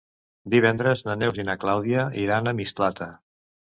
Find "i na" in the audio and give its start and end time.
1.43-1.57